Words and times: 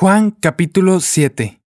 Juan 0.00 0.30
capítulo 0.30 0.98
7 1.00 1.60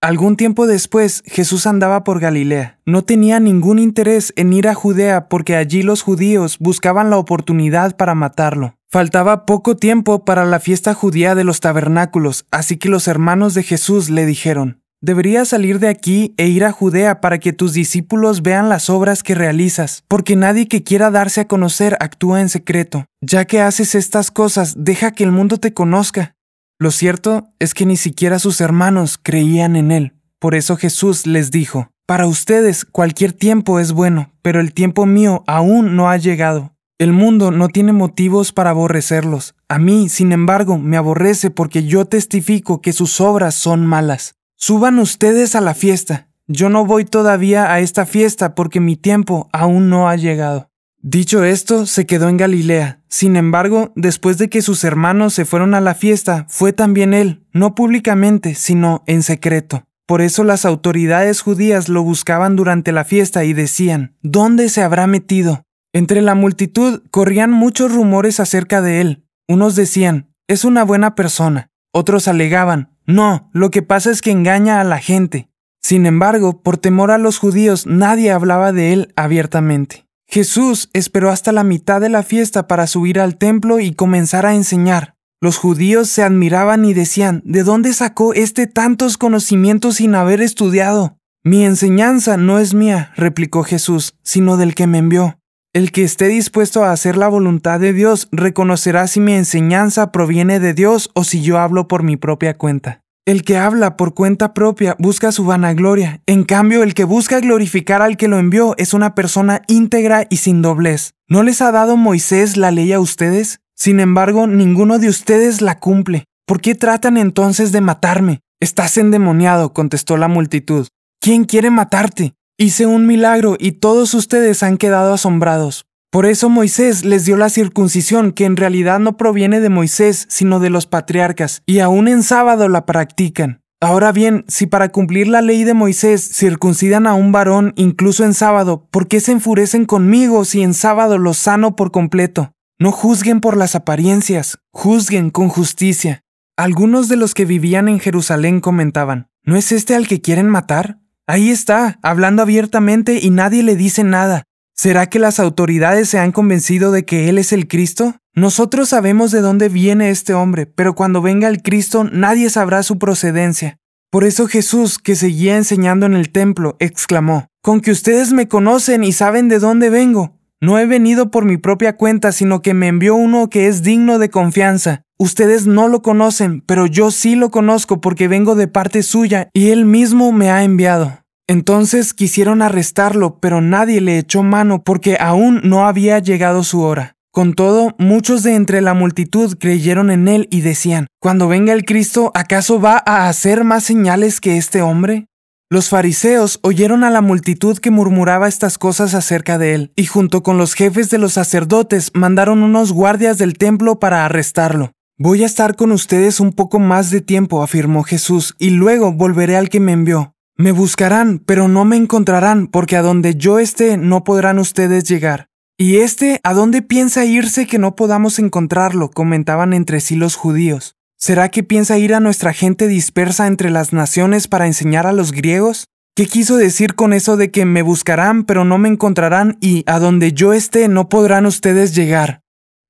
Algún 0.00 0.36
tiempo 0.36 0.68
después 0.68 1.24
Jesús 1.26 1.66
andaba 1.66 2.04
por 2.04 2.20
Galilea. 2.20 2.78
No 2.86 3.02
tenía 3.02 3.40
ningún 3.40 3.80
interés 3.80 4.32
en 4.36 4.52
ir 4.52 4.68
a 4.68 4.74
Judea 4.74 5.28
porque 5.28 5.56
allí 5.56 5.82
los 5.82 6.02
judíos 6.02 6.58
buscaban 6.60 7.10
la 7.10 7.18
oportunidad 7.18 7.96
para 7.96 8.14
matarlo. 8.14 8.76
Faltaba 8.88 9.46
poco 9.46 9.74
tiempo 9.74 10.24
para 10.24 10.44
la 10.44 10.60
fiesta 10.60 10.94
judía 10.94 11.34
de 11.34 11.42
los 11.42 11.58
tabernáculos, 11.58 12.46
así 12.52 12.76
que 12.76 12.88
los 12.88 13.08
hermanos 13.08 13.52
de 13.54 13.64
Jesús 13.64 14.10
le 14.10 14.26
dijeron, 14.26 14.80
Deberías 15.00 15.48
salir 15.48 15.80
de 15.80 15.88
aquí 15.88 16.34
e 16.36 16.46
ir 16.46 16.64
a 16.64 16.70
Judea 16.70 17.20
para 17.20 17.38
que 17.38 17.52
tus 17.52 17.72
discípulos 17.72 18.42
vean 18.42 18.68
las 18.68 18.90
obras 18.90 19.24
que 19.24 19.34
realizas, 19.34 20.04
porque 20.06 20.36
nadie 20.36 20.68
que 20.68 20.84
quiera 20.84 21.10
darse 21.10 21.40
a 21.40 21.48
conocer 21.48 21.96
actúa 21.98 22.42
en 22.42 22.48
secreto. 22.48 23.06
Ya 23.20 23.44
que 23.44 23.60
haces 23.60 23.96
estas 23.96 24.30
cosas, 24.30 24.74
deja 24.78 25.10
que 25.10 25.24
el 25.24 25.32
mundo 25.32 25.58
te 25.58 25.74
conozca. 25.74 26.36
Lo 26.82 26.90
cierto 26.90 27.46
es 27.60 27.74
que 27.74 27.86
ni 27.86 27.96
siquiera 27.96 28.40
sus 28.40 28.60
hermanos 28.60 29.16
creían 29.16 29.76
en 29.76 29.92
él. 29.92 30.14
Por 30.40 30.56
eso 30.56 30.76
Jesús 30.76 31.28
les 31.28 31.52
dijo, 31.52 31.92
Para 32.06 32.26
ustedes 32.26 32.84
cualquier 32.84 33.32
tiempo 33.32 33.78
es 33.78 33.92
bueno, 33.92 34.32
pero 34.42 34.58
el 34.58 34.74
tiempo 34.74 35.06
mío 35.06 35.44
aún 35.46 35.94
no 35.94 36.10
ha 36.10 36.16
llegado. 36.16 36.74
El 36.98 37.12
mundo 37.12 37.52
no 37.52 37.68
tiene 37.68 37.92
motivos 37.92 38.50
para 38.50 38.70
aborrecerlos. 38.70 39.54
A 39.68 39.78
mí, 39.78 40.08
sin 40.08 40.32
embargo, 40.32 40.76
me 40.76 40.96
aborrece 40.96 41.50
porque 41.50 41.84
yo 41.84 42.06
testifico 42.06 42.80
que 42.80 42.92
sus 42.92 43.20
obras 43.20 43.54
son 43.54 43.86
malas. 43.86 44.34
Suban 44.56 44.98
ustedes 44.98 45.54
a 45.54 45.60
la 45.60 45.74
fiesta. 45.74 46.26
Yo 46.48 46.68
no 46.68 46.84
voy 46.84 47.04
todavía 47.04 47.72
a 47.72 47.78
esta 47.78 48.06
fiesta 48.06 48.56
porque 48.56 48.80
mi 48.80 48.96
tiempo 48.96 49.48
aún 49.52 49.88
no 49.88 50.08
ha 50.08 50.16
llegado. 50.16 50.71
Dicho 51.04 51.42
esto, 51.42 51.84
se 51.86 52.06
quedó 52.06 52.28
en 52.28 52.36
Galilea. 52.36 53.00
Sin 53.08 53.34
embargo, 53.34 53.92
después 53.96 54.38
de 54.38 54.48
que 54.48 54.62
sus 54.62 54.84
hermanos 54.84 55.34
se 55.34 55.44
fueron 55.44 55.74
a 55.74 55.80
la 55.80 55.96
fiesta, 55.96 56.46
fue 56.48 56.72
también 56.72 57.12
él, 57.12 57.44
no 57.52 57.74
públicamente, 57.74 58.54
sino 58.54 59.02
en 59.08 59.24
secreto. 59.24 59.84
Por 60.06 60.22
eso 60.22 60.44
las 60.44 60.64
autoridades 60.64 61.40
judías 61.40 61.88
lo 61.88 62.04
buscaban 62.04 62.54
durante 62.54 62.92
la 62.92 63.04
fiesta 63.04 63.42
y 63.42 63.52
decían, 63.52 64.14
¿dónde 64.22 64.68
se 64.68 64.82
habrá 64.82 65.08
metido? 65.08 65.64
Entre 65.92 66.22
la 66.22 66.36
multitud 66.36 67.02
corrían 67.10 67.50
muchos 67.50 67.92
rumores 67.92 68.38
acerca 68.38 68.80
de 68.80 69.00
él. 69.00 69.26
Unos 69.48 69.74
decían, 69.74 70.32
es 70.46 70.64
una 70.64 70.84
buena 70.84 71.16
persona. 71.16 71.68
Otros 71.92 72.28
alegaban, 72.28 72.96
no, 73.06 73.50
lo 73.52 73.72
que 73.72 73.82
pasa 73.82 74.12
es 74.12 74.22
que 74.22 74.30
engaña 74.30 74.80
a 74.80 74.84
la 74.84 74.98
gente. 74.98 75.48
Sin 75.80 76.06
embargo, 76.06 76.62
por 76.62 76.78
temor 76.78 77.10
a 77.10 77.18
los 77.18 77.38
judíos, 77.38 77.88
nadie 77.88 78.30
hablaba 78.30 78.70
de 78.70 78.92
él 78.92 79.12
abiertamente. 79.16 80.06
Jesús 80.32 80.88
esperó 80.94 81.28
hasta 81.28 81.52
la 81.52 81.62
mitad 81.62 82.00
de 82.00 82.08
la 82.08 82.22
fiesta 82.22 82.66
para 82.66 82.86
subir 82.86 83.20
al 83.20 83.36
templo 83.36 83.80
y 83.80 83.92
comenzar 83.92 84.46
a 84.46 84.54
enseñar. 84.54 85.14
Los 85.42 85.58
judíos 85.58 86.08
se 86.08 86.22
admiraban 86.22 86.86
y 86.86 86.94
decían, 86.94 87.42
¿de 87.44 87.64
dónde 87.64 87.92
sacó 87.92 88.32
este 88.32 88.66
tantos 88.66 89.18
conocimientos 89.18 89.96
sin 89.96 90.14
haber 90.14 90.40
estudiado? 90.40 91.18
Mi 91.44 91.66
enseñanza 91.66 92.38
no 92.38 92.58
es 92.58 92.72
mía, 92.72 93.12
replicó 93.14 93.62
Jesús, 93.62 94.14
sino 94.22 94.56
del 94.56 94.74
que 94.74 94.86
me 94.86 94.96
envió. 94.96 95.38
El 95.74 95.92
que 95.92 96.02
esté 96.02 96.28
dispuesto 96.28 96.82
a 96.82 96.92
hacer 96.92 97.18
la 97.18 97.28
voluntad 97.28 97.78
de 97.78 97.92
Dios 97.92 98.28
reconocerá 98.32 99.08
si 99.08 99.20
mi 99.20 99.34
enseñanza 99.34 100.12
proviene 100.12 100.60
de 100.60 100.72
Dios 100.72 101.10
o 101.12 101.24
si 101.24 101.42
yo 101.42 101.58
hablo 101.58 101.88
por 101.88 102.04
mi 102.04 102.16
propia 102.16 102.56
cuenta. 102.56 103.01
El 103.24 103.44
que 103.44 103.56
habla 103.56 103.96
por 103.96 104.14
cuenta 104.14 104.52
propia 104.52 104.96
busca 104.98 105.30
su 105.30 105.44
vanagloria, 105.44 106.20
en 106.26 106.42
cambio 106.42 106.82
el 106.82 106.92
que 106.92 107.04
busca 107.04 107.38
glorificar 107.38 108.02
al 108.02 108.16
que 108.16 108.26
lo 108.26 108.40
envió 108.40 108.74
es 108.78 108.94
una 108.94 109.14
persona 109.14 109.62
íntegra 109.68 110.26
y 110.28 110.38
sin 110.38 110.60
doblez. 110.60 111.14
¿No 111.28 111.44
les 111.44 111.62
ha 111.62 111.70
dado 111.70 111.96
Moisés 111.96 112.56
la 112.56 112.72
ley 112.72 112.92
a 112.92 112.98
ustedes? 112.98 113.60
Sin 113.76 114.00
embargo, 114.00 114.48
ninguno 114.48 114.98
de 114.98 115.08
ustedes 115.08 115.60
la 115.60 115.78
cumple. 115.78 116.24
¿Por 116.46 116.60
qué 116.60 116.74
tratan 116.74 117.16
entonces 117.16 117.70
de 117.70 117.80
matarme? 117.80 118.40
Estás 118.58 118.98
endemoniado, 118.98 119.72
contestó 119.72 120.16
la 120.16 120.26
multitud. 120.26 120.88
¿Quién 121.20 121.44
quiere 121.44 121.70
matarte? 121.70 122.34
Hice 122.58 122.86
un 122.86 123.06
milagro 123.06 123.54
y 123.56 123.72
todos 123.72 124.14
ustedes 124.14 124.64
han 124.64 124.78
quedado 124.78 125.14
asombrados. 125.14 125.84
Por 126.12 126.26
eso 126.26 126.50
Moisés 126.50 127.06
les 127.06 127.24
dio 127.24 127.38
la 127.38 127.48
circuncisión, 127.48 128.32
que 128.32 128.44
en 128.44 128.58
realidad 128.58 129.00
no 129.00 129.16
proviene 129.16 129.60
de 129.60 129.70
Moisés, 129.70 130.26
sino 130.28 130.60
de 130.60 130.68
los 130.68 130.86
patriarcas, 130.86 131.62
y 131.64 131.78
aún 131.78 132.06
en 132.06 132.22
sábado 132.22 132.68
la 132.68 132.84
practican. 132.84 133.62
Ahora 133.80 134.12
bien, 134.12 134.44
si 134.46 134.66
para 134.66 134.90
cumplir 134.90 135.26
la 135.26 135.40
ley 135.40 135.64
de 135.64 135.72
Moisés 135.72 136.20
circuncidan 136.34 137.06
a 137.06 137.14
un 137.14 137.32
varón 137.32 137.72
incluso 137.76 138.24
en 138.24 138.34
sábado, 138.34 138.86
¿por 138.90 139.08
qué 139.08 139.20
se 139.20 139.32
enfurecen 139.32 139.86
conmigo 139.86 140.44
si 140.44 140.60
en 140.60 140.74
sábado 140.74 141.16
los 141.16 141.38
sano 141.38 141.76
por 141.76 141.90
completo? 141.92 142.52
No 142.78 142.92
juzguen 142.92 143.40
por 143.40 143.56
las 143.56 143.74
apariencias, 143.74 144.58
juzguen 144.70 145.30
con 145.30 145.48
justicia. 145.48 146.20
Algunos 146.58 147.08
de 147.08 147.16
los 147.16 147.32
que 147.32 147.46
vivían 147.46 147.88
en 147.88 148.00
Jerusalén 148.00 148.60
comentaban, 148.60 149.28
¿no 149.44 149.56
es 149.56 149.72
este 149.72 149.94
al 149.94 150.06
que 150.06 150.20
quieren 150.20 150.50
matar? 150.50 150.98
Ahí 151.26 151.48
está, 151.48 151.98
hablando 152.02 152.42
abiertamente 152.42 153.18
y 153.18 153.30
nadie 153.30 153.62
le 153.62 153.76
dice 153.76 154.04
nada. 154.04 154.44
¿Será 154.82 155.06
que 155.06 155.20
las 155.20 155.38
autoridades 155.38 156.08
se 156.08 156.18
han 156.18 156.32
convencido 156.32 156.90
de 156.90 157.04
que 157.04 157.28
Él 157.28 157.38
es 157.38 157.52
el 157.52 157.68
Cristo? 157.68 158.16
Nosotros 158.34 158.88
sabemos 158.88 159.30
de 159.30 159.40
dónde 159.40 159.68
viene 159.68 160.10
este 160.10 160.34
hombre, 160.34 160.66
pero 160.66 160.96
cuando 160.96 161.22
venga 161.22 161.46
el 161.46 161.62
Cristo 161.62 162.02
nadie 162.02 162.50
sabrá 162.50 162.82
su 162.82 162.98
procedencia. 162.98 163.78
Por 164.10 164.24
eso 164.24 164.48
Jesús, 164.48 164.98
que 164.98 165.14
seguía 165.14 165.56
enseñando 165.56 166.06
en 166.06 166.14
el 166.14 166.30
templo, 166.30 166.74
exclamó, 166.80 167.46
Con 167.62 167.80
que 167.80 167.92
ustedes 167.92 168.32
me 168.32 168.48
conocen 168.48 169.04
y 169.04 169.12
saben 169.12 169.46
de 169.46 169.60
dónde 169.60 169.88
vengo. 169.88 170.40
No 170.60 170.80
he 170.80 170.86
venido 170.86 171.30
por 171.30 171.44
mi 171.44 171.58
propia 171.58 171.96
cuenta, 171.96 172.32
sino 172.32 172.60
que 172.60 172.74
me 172.74 172.88
envió 172.88 173.14
uno 173.14 173.50
que 173.50 173.68
es 173.68 173.84
digno 173.84 174.18
de 174.18 174.30
confianza. 174.30 175.02
Ustedes 175.16 175.64
no 175.64 175.86
lo 175.86 176.02
conocen, 176.02 176.60
pero 176.60 176.86
yo 176.86 177.12
sí 177.12 177.36
lo 177.36 177.52
conozco 177.52 178.00
porque 178.00 178.26
vengo 178.26 178.56
de 178.56 178.66
parte 178.66 179.04
suya 179.04 179.48
y 179.52 179.68
él 179.68 179.84
mismo 179.84 180.32
me 180.32 180.50
ha 180.50 180.64
enviado. 180.64 181.21
Entonces 181.46 182.14
quisieron 182.14 182.62
arrestarlo, 182.62 183.38
pero 183.40 183.60
nadie 183.60 184.00
le 184.00 184.18
echó 184.18 184.42
mano 184.42 184.82
porque 184.82 185.16
aún 185.18 185.60
no 185.64 185.86
había 185.86 186.18
llegado 186.18 186.64
su 186.64 186.82
hora. 186.82 187.16
Con 187.32 187.54
todo, 187.54 187.94
muchos 187.98 188.42
de 188.42 188.54
entre 188.54 188.82
la 188.82 188.92
multitud 188.92 189.56
creyeron 189.58 190.10
en 190.10 190.28
él 190.28 190.48
y 190.50 190.60
decían, 190.60 191.06
Cuando 191.18 191.48
venga 191.48 191.72
el 191.72 191.86
Cristo, 191.86 192.30
¿acaso 192.34 192.78
va 192.78 193.02
a 193.06 193.28
hacer 193.28 193.64
más 193.64 193.84
señales 193.84 194.40
que 194.40 194.58
este 194.58 194.82
hombre? 194.82 195.26
Los 195.70 195.88
fariseos 195.88 196.60
oyeron 196.62 197.02
a 197.02 197.08
la 197.08 197.22
multitud 197.22 197.78
que 197.78 197.90
murmuraba 197.90 198.46
estas 198.46 198.76
cosas 198.76 199.14
acerca 199.14 199.56
de 199.56 199.72
él, 199.72 199.92
y 199.96 200.04
junto 200.04 200.42
con 200.42 200.58
los 200.58 200.74
jefes 200.74 201.08
de 201.08 201.16
los 201.16 201.32
sacerdotes 201.32 202.10
mandaron 202.12 202.62
unos 202.62 202.92
guardias 202.92 203.38
del 203.38 203.56
templo 203.56 203.98
para 203.98 204.26
arrestarlo. 204.26 204.92
Voy 205.16 205.42
a 205.42 205.46
estar 205.46 205.74
con 205.74 205.90
ustedes 205.90 206.40
un 206.40 206.52
poco 206.52 206.78
más 206.78 207.10
de 207.10 207.22
tiempo, 207.22 207.62
afirmó 207.62 208.02
Jesús, 208.02 208.54
y 208.58 208.68
luego 208.68 209.14
volveré 209.14 209.56
al 209.56 209.70
que 209.70 209.80
me 209.80 209.92
envió. 209.92 210.34
Me 210.62 210.70
buscarán, 210.70 211.40
pero 211.40 211.66
no 211.66 211.84
me 211.84 211.96
encontrarán, 211.96 212.68
porque 212.68 212.94
a 212.94 213.02
donde 213.02 213.34
yo 213.34 213.58
esté 213.58 213.96
no 213.96 214.22
podrán 214.22 214.60
ustedes 214.60 215.02
llegar. 215.02 215.48
¿Y 215.76 215.96
este 215.96 216.38
a 216.44 216.54
dónde 216.54 216.82
piensa 216.82 217.24
irse 217.24 217.66
que 217.66 217.78
no 217.78 217.96
podamos 217.96 218.38
encontrarlo? 218.38 219.10
comentaban 219.10 219.72
entre 219.72 219.98
sí 219.98 220.14
los 220.14 220.36
judíos. 220.36 220.94
¿Será 221.18 221.48
que 221.48 221.64
piensa 221.64 221.98
ir 221.98 222.14
a 222.14 222.20
nuestra 222.20 222.52
gente 222.52 222.86
dispersa 222.86 223.48
entre 223.48 223.70
las 223.70 223.92
naciones 223.92 224.46
para 224.46 224.68
enseñar 224.68 225.04
a 225.08 225.12
los 225.12 225.32
griegos? 225.32 225.86
¿Qué 226.14 226.26
quiso 226.26 226.56
decir 226.56 226.94
con 226.94 227.12
eso 227.12 227.36
de 227.36 227.50
que 227.50 227.64
me 227.64 227.82
buscarán 227.82 228.44
pero 228.44 228.64
no 228.64 228.78
me 228.78 228.88
encontrarán 228.88 229.58
y 229.60 229.82
a 229.88 229.98
donde 229.98 230.32
yo 230.32 230.52
esté 230.52 230.86
no 230.86 231.08
podrán 231.08 231.44
ustedes 231.44 231.92
llegar? 231.92 232.40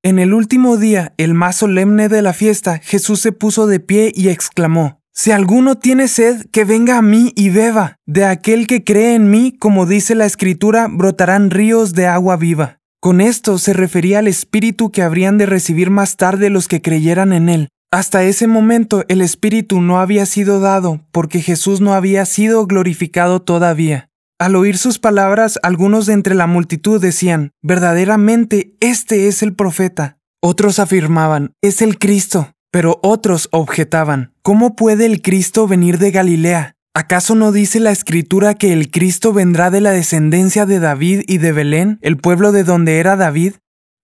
En 0.03 0.19
el 0.19 0.35
último 0.35 0.77
día, 0.77 1.15
el 1.17 1.33
más 1.33 1.55
solemne 1.55 2.07
de 2.07 2.21
la 2.21 2.33
fiesta, 2.33 2.77
Jesús 2.77 3.19
se 3.19 3.31
puso 3.31 3.65
de 3.65 3.79
pie 3.79 4.11
y 4.13 4.29
exclamó, 4.29 5.01
si 5.15 5.29
alguno 5.31 5.75
tiene 5.77 6.07
sed, 6.07 6.47
que 6.51 6.65
venga 6.65 6.97
a 6.97 7.03
mí 7.03 7.31
y 7.35 7.49
beba. 7.49 7.97
De 8.07 8.25
aquel 8.25 8.65
que 8.65 8.83
cree 8.83 9.13
en 9.13 9.29
mí, 9.29 9.55
como 9.57 9.85
dice 9.85 10.15
la 10.15 10.25
Escritura, 10.25 10.87
brotarán 10.89 11.51
ríos 11.51 11.93
de 11.93 12.07
agua 12.07 12.35
viva. 12.35 12.79
Con 12.99 13.21
esto 13.21 13.59
se 13.59 13.73
refería 13.73 14.19
al 14.19 14.27
Espíritu 14.27 14.91
que 14.91 15.03
habrían 15.03 15.37
de 15.37 15.45
recibir 15.45 15.91
más 15.91 16.17
tarde 16.17 16.49
los 16.49 16.67
que 16.67 16.81
creyeran 16.81 17.31
en 17.31 17.49
él. 17.49 17.69
Hasta 17.91 18.23
ese 18.23 18.47
momento 18.47 19.05
el 19.07 19.21
Espíritu 19.21 19.81
no 19.81 19.99
había 19.99 20.25
sido 20.25 20.59
dado, 20.59 21.05
porque 21.11 21.41
Jesús 21.41 21.79
no 21.79 21.93
había 21.93 22.25
sido 22.25 22.65
glorificado 22.65 23.39
todavía. 23.39 24.09
Al 24.39 24.55
oír 24.55 24.79
sus 24.79 24.97
palabras, 24.97 25.59
algunos 25.61 26.07
de 26.07 26.13
entre 26.13 26.33
la 26.33 26.47
multitud 26.47 26.99
decían, 26.99 27.51
verdaderamente, 27.61 28.75
este 28.79 29.27
es 29.27 29.43
el 29.43 29.53
profeta. 29.53 30.17
Otros 30.41 30.79
afirmaban, 30.79 31.53
es 31.61 31.83
el 31.83 31.99
Cristo. 31.99 32.52
Pero 32.73 32.99
otros 33.03 33.49
objetaban, 33.51 34.33
¿cómo 34.41 34.75
puede 34.75 35.05
el 35.05 35.21
Cristo 35.21 35.67
venir 35.67 35.99
de 35.99 36.09
Galilea? 36.09 36.73
¿Acaso 36.95 37.35
no 37.35 37.51
dice 37.51 37.79
la 37.79 37.91
escritura 37.91 38.55
que 38.55 38.73
el 38.73 38.89
Cristo 38.89 39.31
vendrá 39.31 39.69
de 39.69 39.79
la 39.79 39.91
descendencia 39.91 40.65
de 40.65 40.79
David 40.79 41.21
y 41.27 41.37
de 41.37 41.51
Belén, 41.51 41.99
el 42.01 42.17
pueblo 42.17 42.51
de 42.51 42.63
donde 42.63 42.97
era 42.97 43.15
David? 43.15 43.53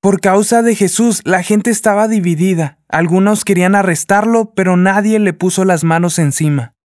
Por 0.01 0.21
causa 0.21 0.61
de 0.61 0.75
Jesús 0.75 1.21
la 1.25 1.41
gente 1.41 1.71
estaba 1.71 2.07
dividida. 2.07 2.77
Algunos 2.87 3.43
querían 3.43 3.73
arrestarlo, 3.73 4.53
pero 4.53 4.77
nadie 4.77 5.17
le 5.17 5.33
puso 5.33 5.65
las 5.65 5.83
manos 5.83 6.19
encima. 6.19 6.75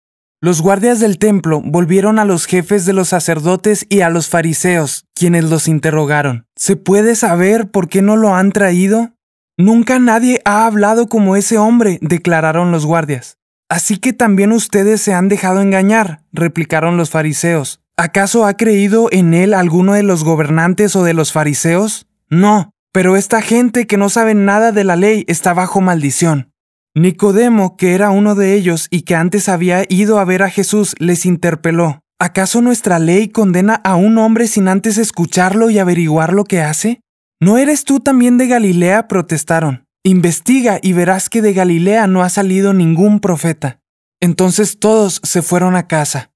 Los 0.41 0.63
guardias 0.63 1.01
del 1.01 1.19
templo 1.19 1.61
volvieron 1.63 2.19
a 2.19 2.25
los 2.25 2.47
jefes 2.47 2.87
de 2.87 2.95
los 2.95 3.09
sacerdotes 3.09 3.85
y 3.91 4.01
a 4.01 4.09
los 4.09 4.31
fariseos, 4.31 5.05
quienes 5.15 5.45
los 5.45 5.69
interrogaron. 5.69 6.47
¿Se 6.57 6.77
puede 6.77 7.15
saber 7.15 7.71
por 7.71 7.91
qué 7.91 8.01
no 8.01 8.17
lo 8.17 8.35
han 8.35 8.53
traído? 8.53 9.14
Nunca 9.57 10.01
nadie 10.01 10.41
ha 10.45 10.67
hablado 10.67 11.09
como 11.09 11.37
ese 11.37 11.59
hombre, 11.59 11.99
declararon 12.01 12.73
los 12.73 12.87
guardias. 12.87 13.39
Así 13.69 13.99
que 13.99 14.13
también 14.13 14.51
ustedes 14.51 15.01
se 15.01 15.15
han 15.15 15.29
dejado 15.29 15.61
engañar, 15.61 16.23
replicaron 16.33 16.97
los 16.97 17.11
fariseos. 17.11 17.81
¿Acaso 17.97 18.47
ha 18.47 18.57
creído 18.57 19.09
en 19.13 19.33
él 19.33 19.55
alguno 19.55 19.93
de 19.93 20.03
los 20.03 20.25
gobernantes 20.25 20.97
o 20.97 21.05
de 21.05 21.15
los 21.15 21.33
fariseos? 21.33 22.09
No, 22.29 22.73
pero 22.93 23.17
esta 23.17 23.41
gente 23.43 23.87
que 23.87 23.97
no 23.97 24.09
sabe 24.09 24.35
nada 24.35 24.73
de 24.73 24.83
la 24.83 24.97
ley 24.97 25.25
está 25.29 25.55
bajo 25.55 25.81
maldición. 25.81 26.51
Nicodemo, 26.97 27.77
que 27.77 27.95
era 27.95 28.11
uno 28.11 28.35
de 28.35 28.55
ellos 28.55 28.89
y 28.91 29.03
que 29.03 29.15
antes 29.15 29.49
había 29.49 29.85
ido 29.89 30.19
a 30.19 30.25
ver 30.25 30.43
a 30.43 30.51
Jesús, 30.51 30.95
les 30.99 31.27
interpeló. 31.27 32.01
¿Acaso 32.19 32.61
nuestra 32.61 32.99
ley 32.99 33.29
condena 33.29 33.75
a 33.85 33.95
un 33.95 34.19
hombre 34.19 34.49
sin 34.49 34.67
antes 34.67 34.99
escucharlo 34.99 35.71
y 35.71 35.79
averiguar 35.79 36.33
lo 36.33 36.45
que 36.45 36.61
hace? 36.61 37.01
¿No 37.45 37.59
eres 37.59 37.85
tú 37.85 38.01
también 38.01 38.39
de 38.39 38.47
Galilea? 38.47 39.07
protestaron. 39.07 39.85
Investiga 40.03 40.79
y 40.81 40.95
verás 40.95 41.29
que 41.29 41.43
de 41.43 41.53
Galilea 41.53 42.07
no 42.07 42.23
ha 42.23 42.31
salido 42.31 42.73
ningún 42.73 43.21
profeta. 43.21 43.83
Entonces 44.19 44.79
todos 44.79 45.21
se 45.23 45.43
fueron 45.43 45.77
a 45.77 45.87
casa. 45.87 46.31